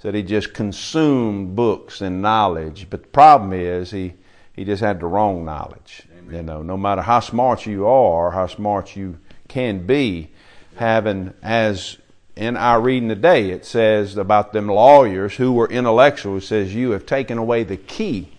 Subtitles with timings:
[0.00, 2.88] said he just consumed books and knowledge.
[2.88, 4.14] But the problem is he,
[4.54, 6.02] he just had the wrong knowledge.
[6.18, 6.34] Amen.
[6.34, 9.18] You know, no matter how smart you are, how smart you
[9.48, 10.30] can be,
[10.76, 11.98] having as
[12.34, 16.38] in our reading today, it says about them lawyers who were intellectual.
[16.38, 18.32] It says, You have taken away the key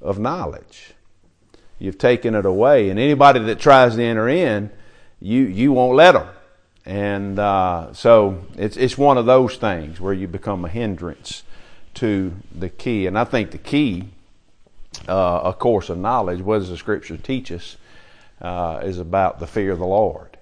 [0.00, 0.94] of knowledge.
[1.80, 2.90] You've taken it away.
[2.90, 4.70] And anybody that tries to enter in,
[5.20, 6.28] you, you won't let them.
[6.88, 11.42] And uh, so it's, it's one of those things where you become a hindrance
[11.94, 13.06] to the key.
[13.06, 14.08] And I think the key,
[15.06, 17.76] uh, a course of knowledge, what does the scripture teach us,
[18.40, 20.38] uh, is about the fear of the Lord.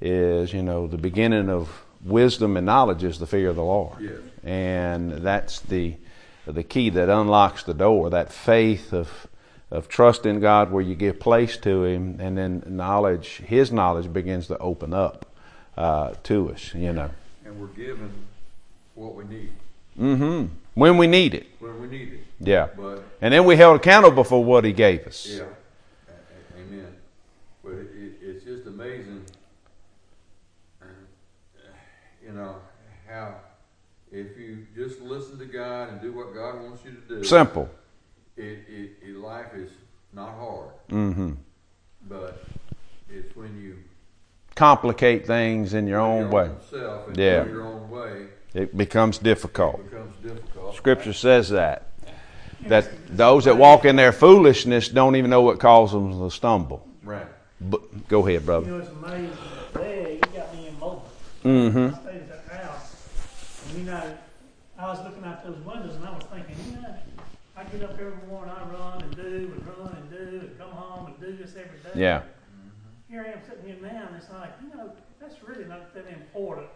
[0.00, 4.00] Is, you know, the beginning of wisdom and knowledge is the fear of the Lord.
[4.00, 4.12] Yes.
[4.44, 5.96] And that's the,
[6.46, 9.26] the key that unlocks the door, that faith of
[9.72, 14.12] of trust in God where you give place to Him, and then knowledge, His knowledge
[14.12, 15.29] begins to open up
[15.76, 17.10] uh, to us, you know.
[17.44, 18.12] And we're given
[18.94, 19.52] what we need.
[19.98, 20.54] Mm-hmm.
[20.74, 21.46] When we need it.
[21.58, 22.20] When we need it.
[22.38, 22.68] Yeah.
[22.76, 25.26] But and then we held accountable for what He gave us.
[25.26, 25.44] Yeah.
[26.56, 26.96] Amen.
[27.62, 29.24] But it, it, it's just amazing,
[30.80, 30.86] uh,
[32.24, 32.56] you know,
[33.08, 33.34] how
[34.12, 37.24] if you just listen to God and do what God wants you to do.
[37.24, 37.68] Simple
[38.40, 39.70] it, it, it life is
[40.12, 40.70] not hard.
[40.90, 41.32] Mm-hmm.
[42.08, 42.39] But it's when you
[44.60, 46.50] complicate things in your own your way.
[46.74, 47.46] Own and yeah.
[47.46, 48.26] your own way.
[48.52, 49.80] It becomes difficult.
[49.80, 50.76] It becomes difficult.
[50.76, 51.86] Scripture says that.
[52.66, 56.86] That those that walk in their foolishness don't even know what causes them to stumble.
[57.02, 57.26] Right.
[57.58, 58.66] But go ahead, brother.
[58.66, 59.36] You know, it's amazing.
[59.72, 61.08] There, you got me immobile.
[61.42, 61.94] Mm-hmm.
[61.94, 62.96] I stayed at that house,
[63.66, 64.18] and you know,
[64.78, 66.94] I was looking out those windows, and I was thinking, you know,
[67.56, 70.70] I get up every morning, I run and do and run and do and come
[70.70, 71.98] home and do this every day.
[71.98, 72.22] Yeah.
[73.08, 73.49] Here I am sitting here now,
[74.20, 76.66] and it's like, you know, that's really not that important.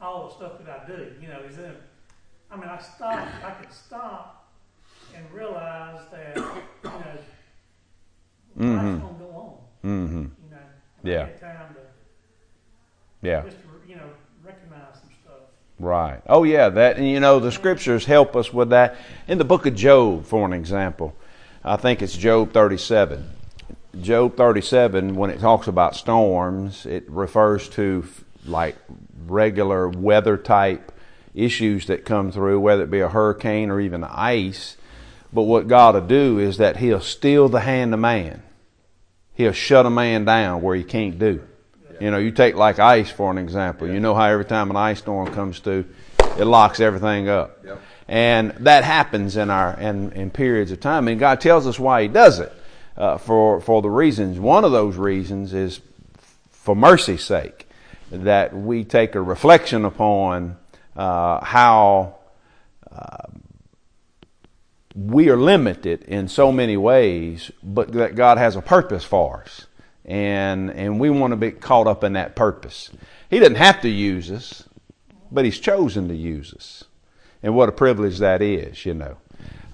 [0.00, 1.72] All the stuff that I do, you know, is in.
[2.50, 3.26] I mean, I stop.
[3.44, 4.52] I could stop
[5.14, 6.42] and realize that, you
[6.90, 7.00] know,
[8.58, 8.76] Mhm.
[8.76, 9.88] life's gonna go on.
[9.88, 10.16] Mm-hmm.
[10.16, 10.56] You know,
[11.02, 11.26] Yeah.
[11.40, 13.42] Time to Yeah.
[13.42, 14.10] just to, you know
[14.44, 15.34] recognize some stuff.
[15.78, 16.20] Right.
[16.28, 16.68] Oh, yeah.
[16.68, 18.96] That and you know the scriptures help us with that.
[19.28, 21.14] In the book of Job, for an example,
[21.64, 23.30] I think it's Job thirty-seven.
[24.02, 28.04] Job thirty-seven, when it talks about storms, it refers to
[28.44, 28.76] like
[29.26, 30.92] regular weather type
[31.34, 34.76] issues that come through, whether it be a hurricane or even ice.
[35.32, 38.42] But what God will do is that He'll steal the hand of man.
[39.34, 41.42] He'll shut a man down where he can't do.
[42.00, 43.88] You know, you take like ice for an example.
[43.88, 45.84] You know how every time an ice storm comes through,
[46.38, 47.58] it locks everything up.
[47.64, 47.80] Yep.
[48.08, 51.08] And that happens in our in, in periods of time.
[51.08, 52.52] And God tells us why He does it
[52.96, 54.38] uh, for for the reasons.
[54.38, 55.80] One of those reasons is
[56.50, 57.68] for mercy's sake,
[58.10, 60.56] that we take a reflection upon
[60.96, 62.16] uh, how
[62.90, 63.28] uh,
[64.96, 69.66] we are limited in so many ways, but that God has a purpose for us.
[70.04, 72.90] And, and we want to be caught up in that purpose.
[73.28, 74.68] He doesn't have to use us,
[75.30, 76.84] but He's chosen to use us.
[77.42, 79.18] And what a privilege that is, you know.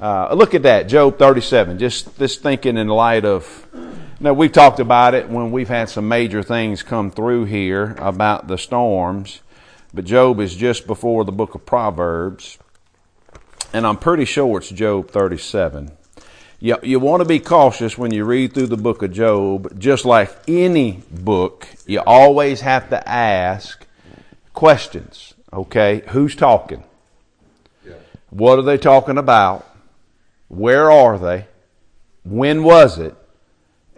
[0.02, 1.78] Uh, look at that, Job 37.
[1.78, 3.68] Just this thinking in light of,
[4.18, 8.48] now we've talked about it when we've had some major things come through here about
[8.48, 9.42] the storms,
[9.94, 12.58] but Job is just before the book of Proverbs,
[13.72, 15.92] and I'm pretty sure it's Job 37.
[16.58, 20.04] You, you want to be cautious when you read through the book of Job, just
[20.04, 23.86] like any book, you always have to ask
[24.52, 25.34] questions.
[25.52, 26.82] Okay, who's talking?
[27.86, 27.94] Yeah.
[28.30, 29.68] What are they talking about?
[30.52, 31.46] Where are they?
[32.24, 33.16] When was it?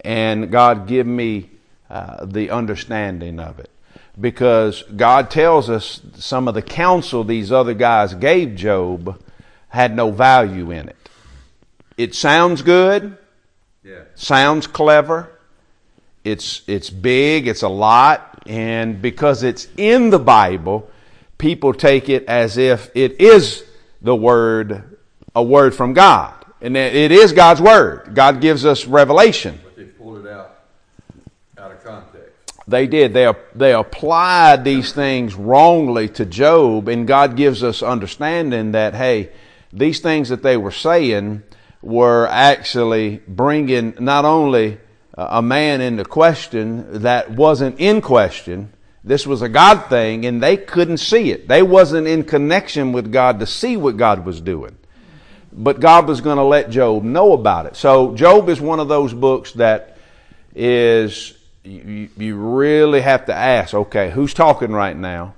[0.05, 1.51] And God, give me
[1.91, 3.71] uh, the understanding of it.
[4.21, 9.21] Because God tells us some of the counsel these other guys gave Job
[9.69, 11.09] had no value in it.
[11.97, 13.19] It sounds good,
[13.83, 14.03] Yeah.
[14.15, 15.31] sounds clever,
[16.23, 20.89] it's, it's big, it's a lot, and because it's in the Bible,
[21.37, 23.65] people take it as if it is
[24.01, 24.97] the word,
[25.35, 26.44] a word from God.
[26.65, 28.13] And it is God's word.
[28.15, 29.61] God gives us revelation.
[29.63, 30.61] But they pulled it out
[31.59, 32.33] out of context.
[32.67, 33.13] They did.
[33.13, 39.29] They, they applied these things wrongly to Job, and God gives us understanding that, hey,
[39.75, 41.43] these things that they were saying
[41.83, 44.79] were actually bringing not only
[45.13, 48.73] a man into question that wasn't in question,
[49.05, 51.47] this was a God thing, and they couldn't see it.
[51.47, 54.79] They wasn't in connection with God to see what God was doing.
[55.57, 57.77] But God was going to let Job know about it.
[57.77, 59.99] So Job is one of those books that
[60.55, 65.35] is you, you really have to ask, okay, who's talking right now?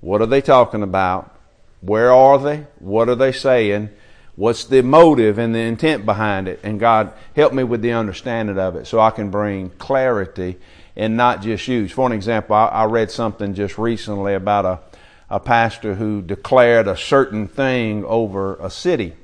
[0.00, 1.34] What are they talking about?
[1.80, 2.66] Where are they?
[2.78, 3.90] What are they saying?
[4.36, 6.60] What's the motive and the intent behind it?
[6.62, 10.58] And God, help me with the understanding of it so I can bring clarity
[10.96, 11.92] and not just use.
[11.92, 14.80] For an example, I, I read something just recently about a,
[15.28, 19.14] a pastor who declared a certain thing over a city.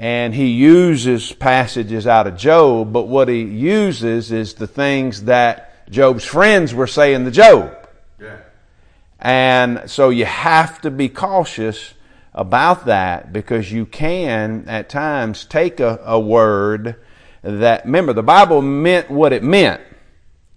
[0.00, 5.90] And he uses passages out of Job, but what he uses is the things that
[5.90, 7.86] Job's friends were saying to Job.
[8.18, 8.38] Yeah.
[9.18, 11.92] And so you have to be cautious
[12.32, 16.96] about that because you can at times take a, a word
[17.42, 19.82] that, remember, the Bible meant what it meant.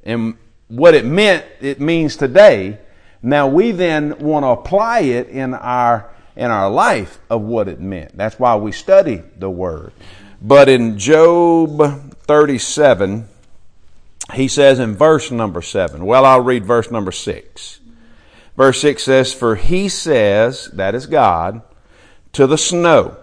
[0.05, 0.37] And
[0.69, 2.77] what it meant, it means today.
[3.21, 7.79] Now we then want to apply it in our, in our life of what it
[7.79, 8.17] meant.
[8.17, 9.93] That's why we study the word.
[10.41, 13.27] But in Job 37,
[14.33, 17.79] he says in verse number 7, well, I'll read verse number 6.
[18.55, 21.61] Verse 6 says, For he says, that is God,
[22.33, 23.17] to the snow,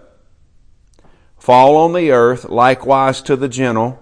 [1.37, 3.99] fall on the earth, likewise to the gentle,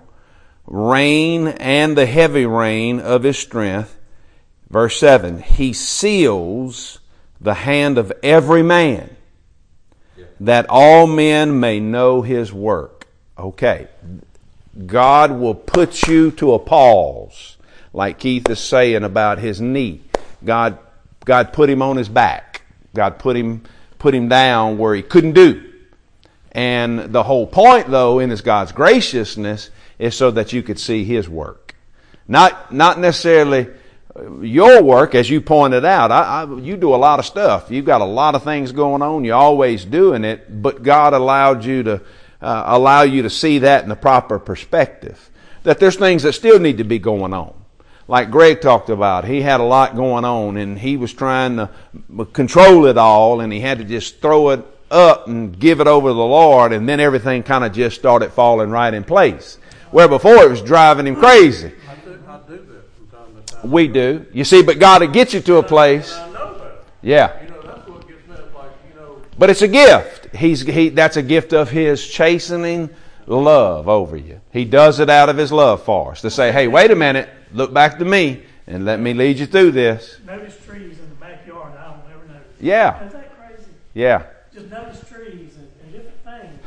[0.65, 3.97] rain and the heavy rain of his strength.
[4.69, 6.98] Verse 7, he seals
[7.41, 9.15] the hand of every man,
[10.39, 13.07] that all men may know his work.
[13.37, 13.87] Okay.
[14.85, 17.57] God will put you to a pause,
[17.93, 20.01] like Keith is saying about his knee.
[20.43, 20.77] God
[21.29, 22.63] God put him on his back.
[22.95, 23.61] God put him,
[23.99, 25.71] put him down where he couldn't do.
[26.51, 29.69] And the whole point, though, in his God's graciousness,
[29.99, 31.75] is so that you could see his work.
[32.27, 33.67] Not, not necessarily
[34.41, 36.11] your work, as you pointed out.
[36.11, 37.69] I, I, you do a lot of stuff.
[37.69, 39.23] You've got a lot of things going on.
[39.23, 42.01] You're always doing it, but God allowed you to,
[42.41, 45.29] uh, allow you to see that in the proper perspective.
[45.63, 47.53] That there's things that still need to be going on
[48.09, 51.69] like Greg talked about, he had a lot going on and he was trying to
[52.33, 56.09] control it all and he had to just throw it up and give it over
[56.09, 59.59] to the Lord and then everything kind of just started falling right in place.
[59.91, 61.67] Where before it was driving him crazy.
[61.67, 63.48] I do, I do that from time to time.
[63.63, 64.25] We do.
[64.33, 66.13] You see, but God will get you to a place.
[66.13, 66.83] And I know that.
[67.01, 67.43] Yeah.
[67.43, 68.35] You know, that's what gets me.
[68.35, 70.35] It's like, you know, But it's a gift.
[70.35, 72.89] He's, he, that's a gift of His chastening
[73.25, 74.41] love over you.
[74.51, 77.29] He does it out of His love for us to say, hey, wait a minute,
[77.53, 80.19] look back to me and let me lead you through this.
[80.25, 82.47] Notice trees in the backyard I don't ever notice.
[82.59, 83.03] Yeah.
[83.05, 83.71] Is that crazy?
[83.93, 84.23] Yeah.
[84.53, 86.59] Just notice trees and, and different things.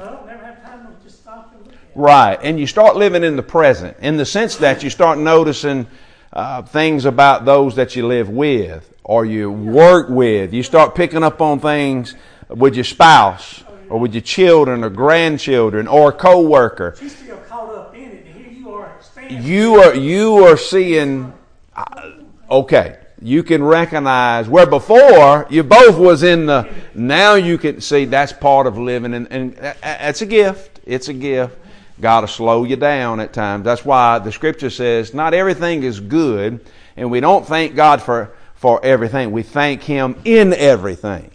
[0.00, 1.80] I don't never have time to just stop and look at.
[1.94, 2.38] Right.
[2.42, 5.86] And you start living in the present in the sense that you start noticing
[6.32, 10.52] uh, things about those that you live with or you work with.
[10.52, 12.14] You start picking up on things
[12.48, 16.94] with your spouse or with your children or grandchildren or a coworker.
[16.98, 18.98] She's still caught up in it, and here you are.
[19.28, 21.32] You are you are seeing
[21.74, 22.10] uh,
[22.50, 22.98] okay.
[23.20, 28.32] You can recognize where before you both was in the now you can see that's
[28.32, 30.78] part of living and, and it's a gift.
[30.86, 31.56] It's a gift.
[32.00, 33.64] Got to slow you down at times.
[33.64, 36.64] That's why the scripture says not everything is good,
[36.96, 39.30] and we don't thank God for for everything.
[39.30, 41.30] We thank Him in everything.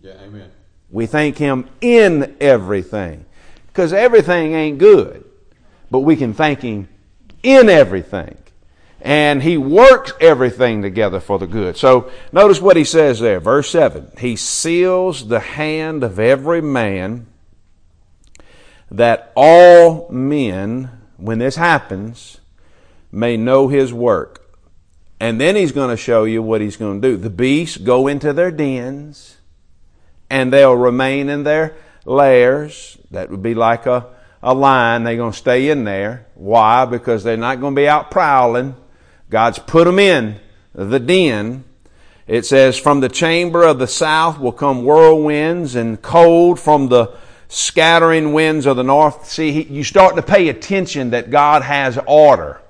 [0.00, 0.50] Yeah, amen.
[0.90, 3.26] We thank Him in everything.
[3.66, 5.24] Because everything ain't good.
[5.90, 6.88] But we can thank Him
[7.42, 8.38] in everything.
[9.02, 11.76] And He works everything together for the good.
[11.76, 14.12] So notice what He says there, verse 7.
[14.18, 17.26] He seals the hand of every man
[18.90, 22.38] that all men, when this happens,
[23.12, 24.56] may know His work.
[25.20, 27.16] And then He's going to show you what He's going to do.
[27.16, 29.36] The beasts go into their dens
[30.30, 32.98] and they'll remain in their lairs.
[33.10, 34.06] That would be like a,
[34.42, 35.04] a lion.
[35.04, 36.26] They're going to stay in there.
[36.34, 36.84] Why?
[36.84, 38.76] Because they're not going to be out prowling.
[39.30, 40.40] God's put them in
[40.74, 41.64] the den.
[42.26, 47.16] It says, from the chamber of the south will come whirlwinds and cold from the
[47.48, 49.28] scattering winds of the north.
[49.28, 52.60] See, you start to pay attention that God has order,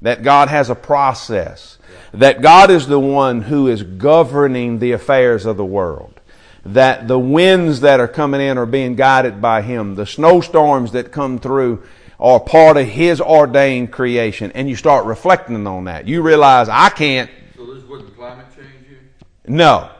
[0.00, 1.78] that God has a process,
[2.12, 6.18] that God is the one who is governing the affairs of the world
[6.64, 9.94] that the winds that are coming in are being guided by Him.
[9.94, 11.82] The snowstorms that come through
[12.20, 14.52] are part of His ordained creation.
[14.52, 16.06] And you start reflecting on that.
[16.06, 17.30] You realize I can't.
[17.56, 18.98] So this wouldn't climate change you?
[19.46, 19.90] No.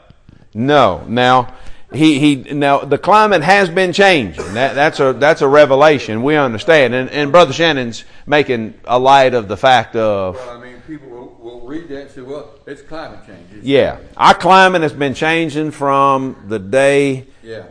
[0.54, 1.04] No.
[1.08, 1.54] Now,
[1.94, 4.54] he, he, now the climate has been changing.
[4.54, 6.22] That, that's a, that's a revelation.
[6.22, 6.94] We understand.
[6.94, 11.08] And, and Brother Shannon's making a light of the fact of, Well, I mean, people
[11.08, 13.52] will, will read that and say, well, it's climate change.
[13.52, 17.64] It's yeah, our climate has been changing from the day Yeah,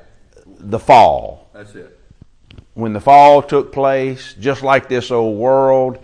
[0.45, 1.49] the fall.
[1.53, 1.97] that's it.
[2.73, 5.99] when the fall took place, just like this old world,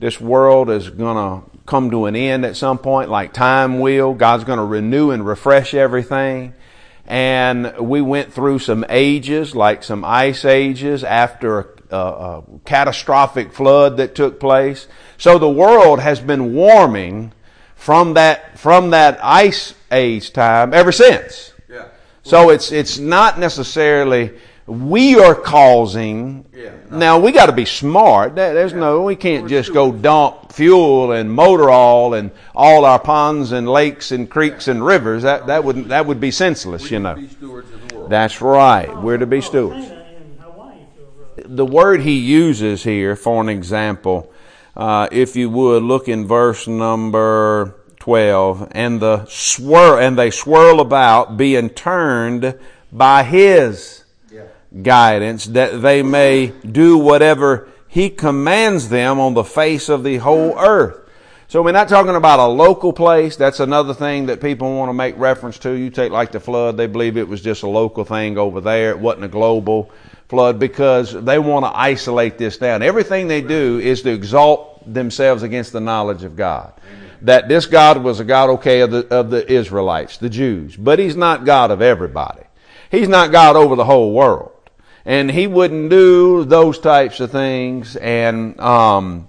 [0.00, 4.14] this world is going to come to an end at some point, like time will.
[4.14, 6.54] God's going to renew and refresh everything.
[7.08, 13.54] And we went through some ages, like some ice ages after a, a, a catastrophic
[13.54, 14.86] flood that took place.
[15.16, 17.32] So the world has been warming
[17.74, 21.54] from that from that ice age time ever since.
[21.66, 21.86] Yeah.
[22.24, 24.34] So it's it's not necessarily
[24.68, 26.44] we are causing.
[26.54, 26.98] Yeah, no.
[26.98, 28.34] Now we got to be smart.
[28.36, 32.84] There- There's no we can't We're just go dump fuel and motor oil and all
[32.84, 35.22] our ponds and lakes and creeks and rivers.
[35.22, 37.14] That that would that would be senseless, We you know.
[37.14, 38.10] be stewards of the world.
[38.10, 38.94] That's right.
[39.02, 41.56] We're to be stewards Katrina in Hawaii to a road.
[41.56, 44.30] the word he uses here for an example,
[44.76, 50.80] uh, if you would look in verse number 12, and the swirl, and they swirl
[50.80, 52.54] about being turned
[52.92, 53.97] by his Yeah.
[54.82, 60.58] Guidance that they may do whatever he commands them on the face of the whole
[60.58, 61.08] earth.
[61.48, 63.36] So we're not talking about a local place.
[63.36, 65.72] That's another thing that people want to make reference to.
[65.72, 68.90] You take like the flood, they believe it was just a local thing over there.
[68.90, 69.90] It wasn't a global
[70.28, 72.82] flood because they want to isolate this down.
[72.82, 76.74] Everything they do is to exalt themselves against the knowledge of God.
[77.22, 80.76] That this God was a God, okay, of the, of the Israelites, the Jews.
[80.76, 82.42] But He's not God of everybody.
[82.90, 84.52] He's not God over the whole world.
[85.08, 87.96] And He wouldn't do those types of things.
[87.96, 89.26] And, um,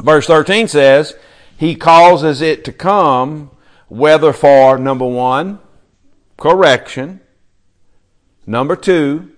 [0.00, 1.14] verse 13 says,
[1.58, 3.50] He causes it to come,
[3.88, 5.58] whether for, number one,
[6.38, 7.20] correction,
[8.46, 9.30] number two,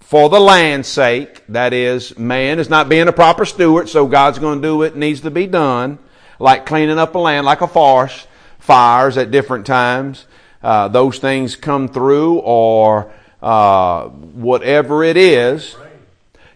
[0.00, 4.38] for the land's sake, that is, man is not being a proper steward, so God's
[4.38, 5.98] going to do what needs to be done,
[6.38, 10.26] like cleaning up a land, like a forest, fires at different times.
[10.62, 13.10] Uh, those things come through, or
[13.42, 15.76] uh, whatever it is.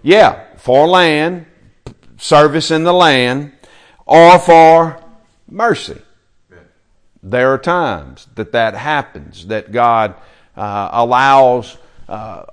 [0.02, 1.46] Yeah, for land,
[2.16, 3.52] service in the land,
[4.06, 5.02] or for
[5.48, 6.00] mercy.
[7.22, 10.14] There are times that that happens, that God
[10.56, 11.76] uh, allows.
[12.08, 12.44] Uh,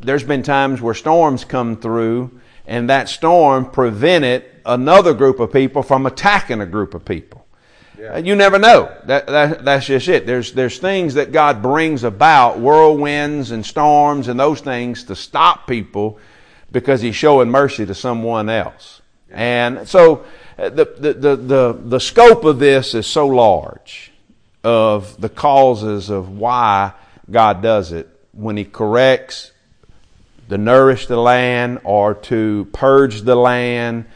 [0.00, 5.82] there's been times where storms come through, and that storm prevented another group of people
[5.82, 7.41] from attacking a group of people.
[8.02, 8.14] Yeah.
[8.14, 8.92] Uh, You never know.
[9.04, 10.26] That, that, that's just it.
[10.26, 15.68] There's, there's things that God brings about, whirlwinds and storms and those things to stop
[15.68, 16.18] people
[16.72, 19.02] because He's showing mercy to someone else.
[19.30, 20.24] And so
[20.58, 24.10] uh, the, the, the, the, the scope of this is so large
[24.64, 26.94] of the causes of why
[27.30, 29.52] God does it when He corrects,
[30.48, 34.06] to nourish the land or to purge the land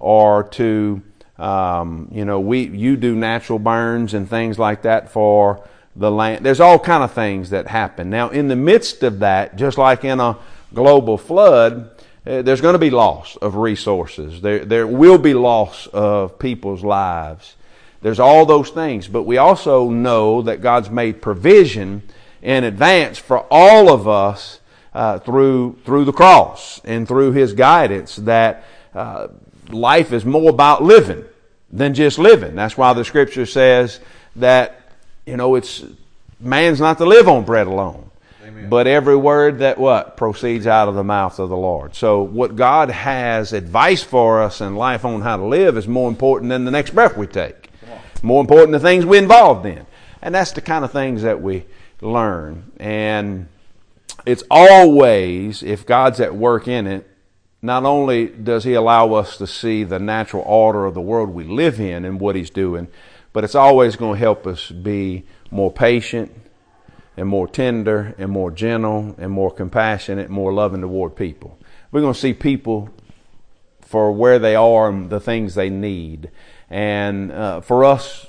[0.00, 1.02] or to
[1.38, 6.44] um, you know we you do natural burns and things like that for the land.
[6.44, 8.10] There's all kind of things that happen.
[8.10, 10.38] Now in the midst of that just like in a
[10.72, 11.90] global flood
[12.26, 14.40] uh, there's going to be loss of resources.
[14.40, 17.56] There there will be loss of people's lives.
[18.00, 19.08] There's all those things.
[19.08, 22.02] But we also know that God's made provision
[22.42, 24.60] in advance for all of us
[24.94, 28.64] uh, through through the cross and through His guidance that
[28.94, 29.28] uh,
[29.68, 31.24] life is more about living
[31.70, 32.54] than just living.
[32.54, 34.00] That's why the Scripture says
[34.36, 34.80] that
[35.26, 35.84] you know it's
[36.40, 38.10] man's not to live on bread alone,
[38.44, 38.68] Amen.
[38.68, 41.94] but every word that what proceeds out of the mouth of the Lord.
[41.94, 46.08] So what God has advice for us in life on how to live is more
[46.08, 47.70] important than the next breath we take.
[48.22, 49.84] More important than things we're involved in,
[50.22, 51.64] and that's the kind of things that we
[52.00, 53.48] learn and
[54.26, 57.08] it's always, if God's at work in it,
[57.64, 61.44] not only does He allow us to see the natural order of the world we
[61.44, 62.88] live in and what He's doing,
[63.32, 66.30] but it's always going to help us be more patient
[67.16, 71.56] and more tender and more gentle and more compassionate more loving toward people.
[71.90, 72.90] We're going to see people
[73.80, 76.30] for where they are and the things they need.
[76.68, 78.26] And uh, for us,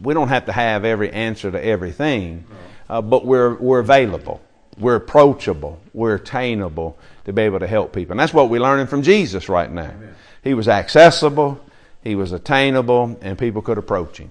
[0.00, 2.46] we don't have to have every answer to everything,
[2.88, 4.40] uh, but we're, we're available.
[4.78, 5.78] We're approachable.
[5.92, 8.12] We're attainable to be able to help people.
[8.12, 9.94] And that's what we're learning from Jesus right now.
[10.42, 11.60] He was accessible,
[12.02, 14.30] he was attainable, and people could approach him.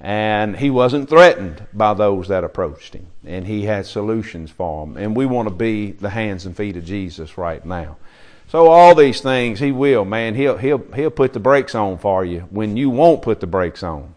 [0.00, 3.08] And he wasn't threatened by those that approached him.
[3.26, 4.96] And he had solutions for them.
[4.96, 7.96] And we want to be the hands and feet of Jesus right now.
[8.48, 10.34] So all these things, he will, man.
[10.34, 13.82] He'll he'll he'll put the brakes on for you when you won't put the brakes
[13.82, 14.14] on.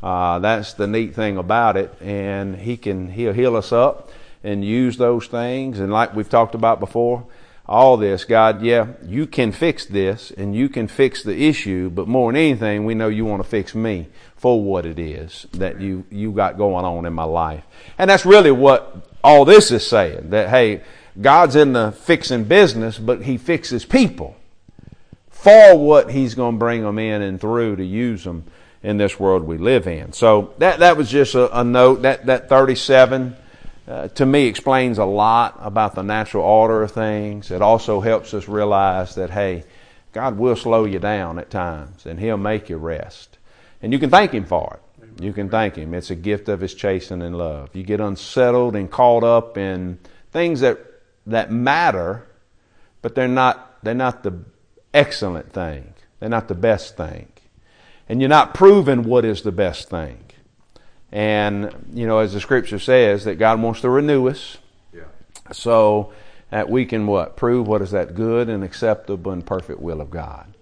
[0.00, 4.10] Uh, that's the neat thing about it, and he can he'll heal us up
[4.44, 5.80] and use those things.
[5.80, 7.26] And like we've talked about before,
[7.66, 12.06] all this, God, yeah, you can fix this and you can fix the issue, but
[12.06, 15.80] more than anything, we know you want to fix me for what it is that
[15.80, 17.64] you you got going on in my life,
[17.96, 20.30] and that's really what all this is saying.
[20.30, 20.82] That hey,
[21.18, 24.36] God's in the fixing business, but He fixes people
[25.30, 28.44] for what He's going to bring them in and through to use them
[28.82, 30.12] in this world we live in.
[30.12, 32.02] So that that was just a, a note.
[32.02, 33.36] That that thirty seven
[33.86, 37.50] uh, to me, explains a lot about the natural order of things.
[37.50, 39.64] It also helps us realize that, hey,
[40.12, 43.36] God will slow you down at times and He'll make you rest.
[43.82, 45.22] And you can thank Him for it.
[45.22, 45.92] You can thank Him.
[45.92, 47.70] It's a gift of His chastening love.
[47.74, 49.98] You get unsettled and caught up in
[50.32, 50.78] things that,
[51.26, 52.26] that matter,
[53.02, 54.38] but they're not, they're not the
[54.94, 55.92] excellent thing.
[56.20, 57.28] They're not the best thing.
[58.08, 60.23] And you're not proving what is the best thing.
[61.14, 64.58] And, you know, as the scripture says, that God wants to renew us.
[64.92, 65.04] Yeah.
[65.52, 66.12] So
[66.50, 67.36] that we can what?
[67.36, 70.52] Prove what is that good and acceptable and perfect will of God.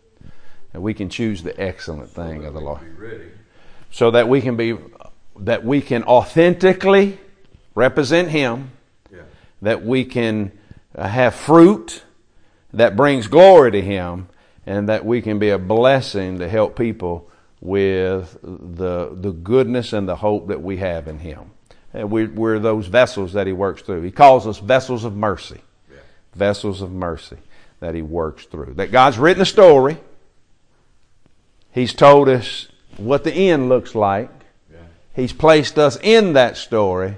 [0.74, 2.80] And we can choose the excellent thing of the Lord.
[3.90, 4.76] So that we can be,
[5.38, 7.18] that we can authentically
[7.74, 8.72] represent Him,
[9.10, 9.22] Yeah.
[9.62, 10.52] that we can
[10.94, 12.04] uh, have fruit
[12.74, 14.28] that brings glory to Him,
[14.66, 17.30] and that we can be a blessing to help people
[17.62, 21.52] with the, the goodness and the hope that we have in Him.
[21.94, 24.02] And we, we're those vessels that He works through.
[24.02, 25.60] He calls us vessels of mercy.
[25.88, 25.98] Yeah.
[26.34, 27.36] Vessels of mercy
[27.78, 28.74] that He works through.
[28.74, 29.96] That God's written a story.
[31.70, 32.66] He's told us
[32.96, 34.30] what the end looks like.
[34.70, 34.78] Yeah.
[35.14, 37.16] He's placed us in that story.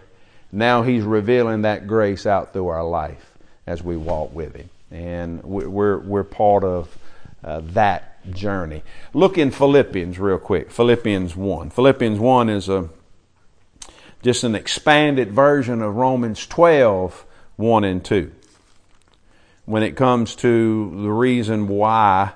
[0.52, 3.32] Now He's revealing that grace out through our life
[3.66, 4.68] as we walk with Him.
[4.90, 6.94] And we- we're, we're part of
[7.42, 8.82] uh, that journey.
[9.12, 10.70] Look in Philippians real quick.
[10.70, 11.70] Philippians 1.
[11.70, 12.88] Philippians 1 is a
[14.22, 17.26] just an expanded version of Romans 12,
[17.56, 18.32] 1 and 2.
[19.66, 22.32] When it comes to the reason why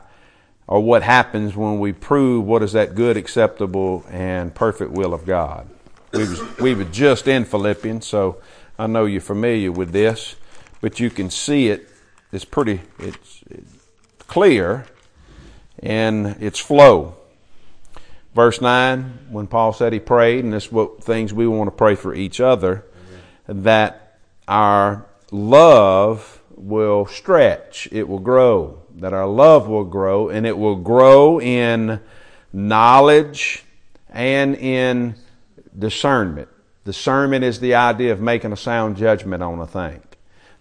[0.66, 5.25] or what happens when we prove what is that good, acceptable, and perfect will of
[5.25, 5.66] God.
[6.12, 8.40] We, was, we were just in Philippians, so
[8.78, 10.37] I know you're familiar with this,
[10.83, 11.88] but you can see it.
[12.33, 13.73] It's pretty, it's, it's
[14.26, 14.85] clear
[15.82, 17.14] in its flow.
[18.35, 21.76] Verse 9, when Paul said he prayed, and this is what things we want to
[21.76, 22.85] pray for each other,
[23.47, 30.56] that our love will stretch, it will grow, that our love will grow, and it
[30.56, 32.00] will grow in
[32.52, 33.64] knowledge
[34.10, 35.14] and in
[35.76, 36.49] discernment.
[36.84, 40.02] Discernment is the idea of making a sound judgment on a thing.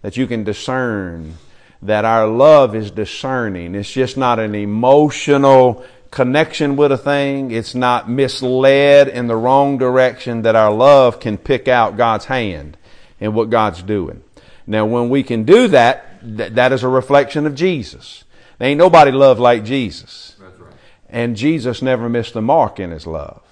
[0.02, 1.34] That you can discern
[1.82, 3.74] that our love is discerning.
[3.74, 7.50] It's just not an emotional connection with a thing.
[7.50, 12.76] It's not misled in the wrong direction that our love can pick out God's hand
[13.20, 14.22] and what God's doing.
[14.66, 18.24] Now, when we can do that, th- that is a reflection of Jesus.
[18.58, 20.36] There ain't nobody loved like Jesus.
[20.40, 20.74] That's right.
[21.08, 23.42] And Jesus never missed the mark in his love.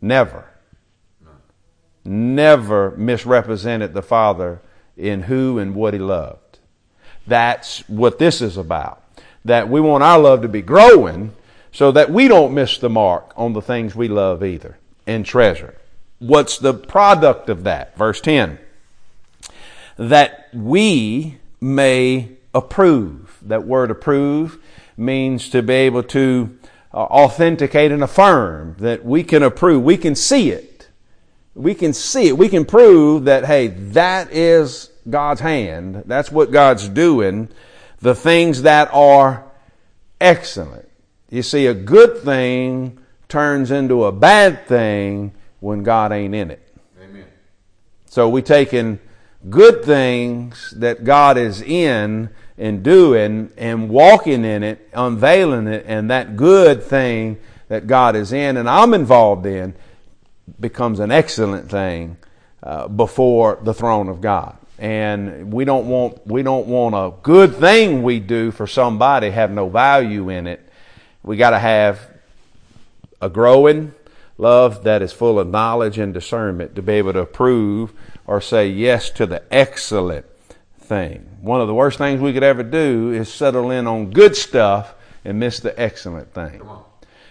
[0.00, 0.48] Never.
[2.04, 4.60] Never misrepresented the Father
[4.96, 6.41] in who and what he loved.
[7.26, 9.02] That's what this is about.
[9.44, 11.32] That we want our love to be growing
[11.72, 15.74] so that we don't miss the mark on the things we love either and treasure.
[16.18, 17.96] What's the product of that?
[17.96, 18.58] Verse 10.
[19.96, 23.38] That we may approve.
[23.42, 24.58] That word approve
[24.96, 26.56] means to be able to
[26.94, 29.82] uh, authenticate and affirm that we can approve.
[29.82, 30.88] We can see it.
[31.54, 32.38] We can see it.
[32.38, 36.04] We can prove that, hey, that is God's hand.
[36.06, 37.48] That's what God's doing.
[38.00, 39.44] The things that are
[40.20, 40.88] excellent.
[41.30, 46.62] You see, a good thing turns into a bad thing when God ain't in it.
[47.02, 47.24] Amen.
[48.06, 48.98] So we taking
[49.48, 56.10] good things that God is in and doing and walking in it, unveiling it, and
[56.10, 59.74] that good thing that God is in and I'm involved in
[60.60, 62.18] becomes an excellent thing
[62.62, 64.56] uh, before the throne of God.
[64.82, 69.52] And we don't want we don't want a good thing we do for somebody have
[69.52, 70.68] no value in it.
[71.22, 72.00] We got to have
[73.20, 73.94] a growing
[74.38, 77.92] love that is full of knowledge and discernment to be able to approve
[78.26, 80.26] or say yes to the excellent
[80.80, 81.28] thing.
[81.40, 84.96] One of the worst things we could ever do is settle in on good stuff
[85.24, 86.60] and miss the excellent thing.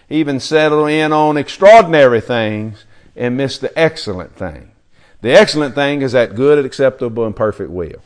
[0.08, 4.71] Even settle in on extraordinary things and miss the excellent thing.
[5.22, 8.02] The excellent thing is that good, and acceptable, and perfect will.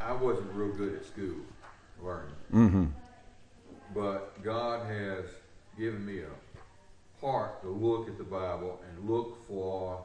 [0.00, 1.36] I wasn't real good at school
[2.02, 2.34] learning.
[2.52, 2.84] Mm-hmm.
[3.94, 5.24] But God has
[5.78, 10.04] given me a heart to look at the Bible and look for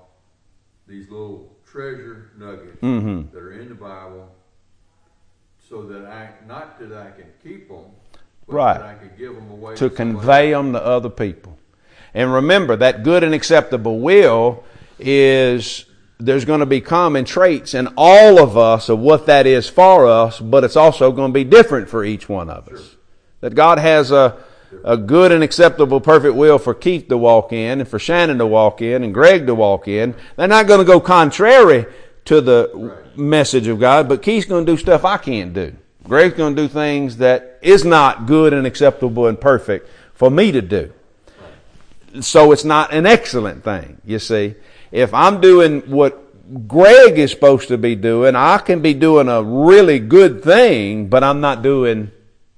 [0.87, 3.31] these little treasure nuggets Mhm.
[3.31, 4.29] that are in the Bible
[5.67, 7.85] so that I, not that I can keep them,
[8.45, 8.73] but Right.
[8.77, 11.57] that I can give them away to somebody convey them to other people.
[12.13, 14.63] And remember that good and acceptable will
[14.99, 15.85] is
[16.19, 20.07] there's going to be common traits in all of us of what that is for
[20.07, 22.95] us, but it's also going to be different for each one of us.
[23.41, 24.37] That God has a,
[24.85, 28.47] a good and acceptable perfect will for Keith to walk in and for Shannon to
[28.47, 30.15] walk in and Greg to walk in.
[30.37, 31.85] They're not going to go contrary
[32.25, 33.17] to the Right.
[33.17, 35.75] message of God, but Keith's going to do stuff I can't do.
[36.05, 40.51] Greg's going to do things that is not good and acceptable and perfect for me
[40.51, 40.93] to do.
[42.21, 44.55] So it's not an excellent thing, you see.
[44.93, 49.41] If I'm doing what Greg is supposed to be doing, I can be doing a
[49.41, 52.11] really good thing, but I'm not doing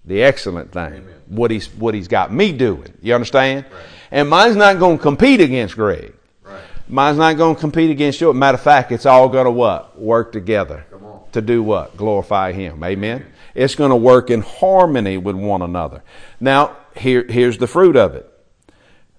[0.03, 0.95] the excellent thing.
[0.95, 1.21] Amen.
[1.27, 2.93] What he's what he's got me doing.
[3.01, 3.65] You understand?
[4.11, 6.13] And mine's not going to compete against Greg.
[6.43, 6.61] Right.
[6.89, 8.33] Mine's not going to compete against you.
[8.33, 9.97] Matter of fact, it's all going to what?
[9.97, 10.85] Work together.
[11.31, 11.95] To do what?
[11.95, 12.83] Glorify Him.
[12.83, 13.25] Amen?
[13.53, 16.03] It's going to work in harmony with one another.
[16.41, 18.29] Now, here, here's the fruit of it.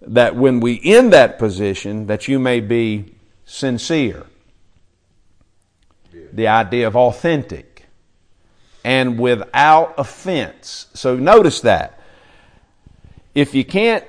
[0.07, 3.15] That when we in that position, that you may be
[3.45, 4.27] sincere.
[6.33, 7.87] The idea of authentic.
[8.85, 10.87] And without offense.
[10.95, 12.01] So notice that.
[13.35, 14.05] If you can't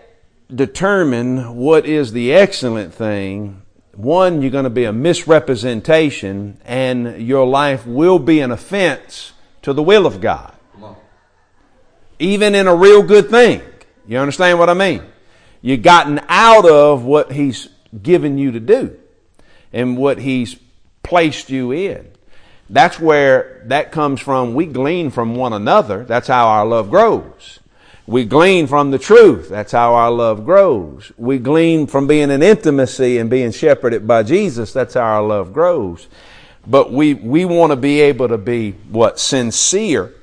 [0.53, 3.61] determine what is the excellent thing,
[3.93, 9.33] one, you're going to be a misrepresentation and your life will be an offense
[9.63, 10.53] to the will of God.
[12.19, 13.61] Even in a real good thing.
[14.07, 15.03] You understand what I mean?
[15.67, 17.67] You've gotten out of what He's
[18.01, 18.97] given you to do
[19.73, 20.55] and what He's
[21.03, 22.09] placed you in.
[22.69, 24.53] That's where that comes from.
[24.53, 26.05] We glean from one another.
[26.05, 27.59] That's how our love grows.
[28.05, 29.49] We glean from the truth.
[29.49, 31.11] That's how our love grows.
[31.17, 34.71] We glean from being in intimacy and being shepherded by Jesus.
[34.71, 36.07] That's how our love grows.
[36.65, 39.19] But we, we want to be able to be what?
[39.19, 40.13] Sincere,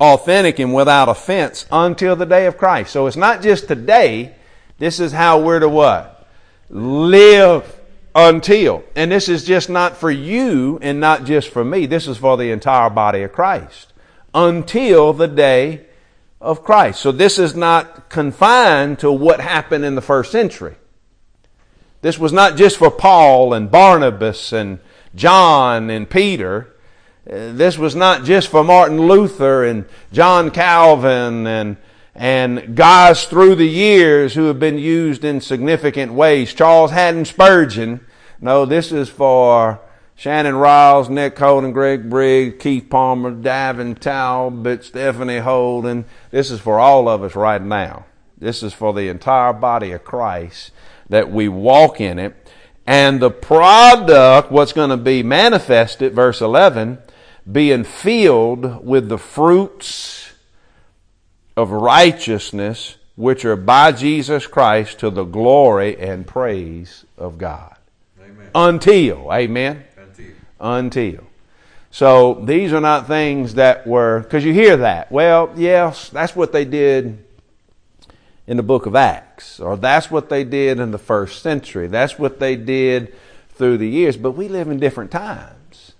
[0.00, 2.90] authentic, and without offense until the day of Christ.
[2.90, 4.34] So it's not just today.
[4.82, 6.26] This is how we're to what?
[6.68, 7.78] Live
[8.16, 8.82] until.
[8.96, 11.86] And this is just not for you and not just for me.
[11.86, 13.92] This is for the entire body of Christ.
[14.34, 15.86] Until the day
[16.40, 17.00] of Christ.
[17.00, 20.74] So this is not confined to what happened in the first century.
[22.00, 24.80] This was not just for Paul and Barnabas and
[25.14, 26.74] John and Peter.
[27.24, 31.76] Uh, This was not just for Martin Luther and John Calvin and
[32.14, 36.52] and guys through the years who have been used in significant ways.
[36.52, 38.00] Charles Haddon Spurgeon.
[38.40, 39.80] No, this is for
[40.14, 46.04] Shannon Riles, Nick Holden, Greg Briggs, Keith Palmer, Davin Talbot, Stephanie Holden.
[46.30, 48.04] This is for all of us right now.
[48.36, 50.72] This is for the entire body of Christ
[51.08, 52.36] that we walk in it.
[52.86, 56.98] And the product, what's going to be manifested, verse 11,
[57.50, 60.31] being filled with the fruits
[61.56, 67.76] of righteousness which are by Jesus Christ to the glory and praise of God.
[68.20, 68.50] Amen.
[68.54, 69.84] Until, amen?
[69.96, 70.34] Until.
[70.60, 71.24] Until.
[71.90, 75.12] So these are not things that were, because you hear that.
[75.12, 77.22] Well, yes, that's what they did
[78.46, 81.86] in the book of Acts, or that's what they did in the first century.
[81.86, 83.14] That's what they did
[83.50, 84.16] through the years.
[84.16, 85.92] But we live in different times.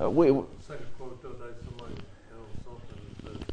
[0.00, 3.52] Uh, we, Second quote the other day, somebody, you know, something that said,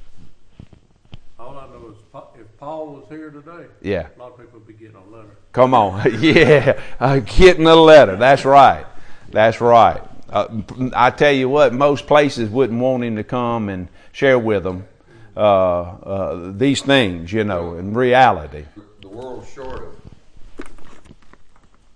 [1.39, 1.97] all I know is
[2.39, 4.07] if Paul was here today, yeah.
[4.15, 5.37] a lot of people would be getting a letter.
[5.53, 6.05] Come on.
[6.21, 6.79] yeah.
[6.99, 8.17] Uh, getting a letter.
[8.17, 8.85] That's right.
[9.29, 10.01] That's right.
[10.29, 10.61] Uh,
[10.93, 14.85] I tell you what, most places wouldn't want him to come and share with them
[15.35, 18.65] uh, uh, these things, you know, in reality.
[19.01, 19.95] The world's short of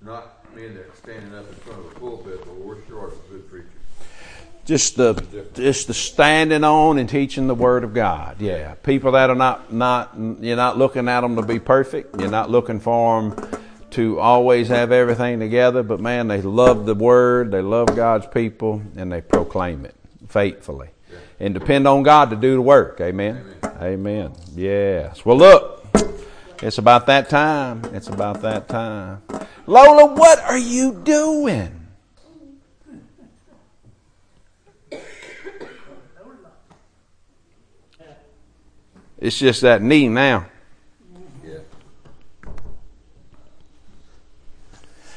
[0.01, 3.33] not men that standing up in front of the pulpit, but we're short of a
[3.33, 3.67] good preacher.
[4.65, 5.13] Just the
[5.53, 8.39] just the standing on and teaching the word of God.
[8.39, 12.19] Yeah, people that are not not you're not looking at them to be perfect.
[12.19, 15.83] You're not looking for them to always have everything together.
[15.83, 17.51] But man, they love the word.
[17.51, 19.95] They love God's people, and they proclaim it
[20.29, 20.89] faithfully,
[21.41, 23.01] and depend on God to do the work.
[23.01, 23.45] Amen.
[23.81, 24.31] Amen.
[24.55, 25.25] Yes.
[25.25, 25.85] Well, look,
[26.61, 27.83] it's about that time.
[27.93, 29.21] It's about that time.
[29.67, 31.82] Lola, what are you doing?
[39.23, 40.47] It's just that knee now.
[41.45, 41.59] Yeah.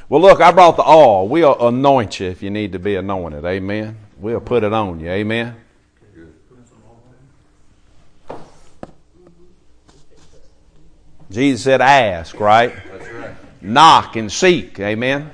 [0.09, 1.27] Well, look, I brought the oil.
[1.27, 3.45] We'll anoint you if you need to be anointed.
[3.45, 3.97] Amen.
[4.17, 5.11] We'll put it on you.
[5.11, 5.57] Amen.
[11.29, 12.73] Jesus said, ask, right?
[12.89, 13.35] That's right.
[13.61, 14.79] Knock and seek.
[14.79, 15.33] Amen.